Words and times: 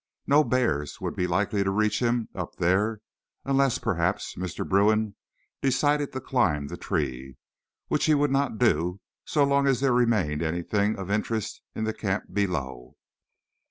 No 0.25 0.43
bears 0.43 0.99
would 0.99 1.15
be 1.15 1.27
likely 1.27 1.63
to 1.63 1.69
reach 1.69 1.99
him 2.01 2.27
up 2.33 2.55
there 2.55 3.01
unless, 3.45 3.77
perhaps, 3.77 4.33
Mr. 4.35 4.67
Bruin 4.67 5.15
decided 5.61 6.11
to 6.11 6.19
climb 6.19 6.69
the 6.69 6.75
tree, 6.75 7.37
which 7.87 8.05
he 8.05 8.15
would 8.15 8.31
not 8.31 8.57
do 8.57 8.99
so 9.25 9.43
long 9.43 9.67
as 9.67 9.79
there 9.79 9.93
remained 9.93 10.41
anything 10.41 10.97
of 10.97 11.11
interest 11.11 11.61
in 11.75 11.83
the 11.83 11.93
camp 11.93 12.33
below. 12.33 12.95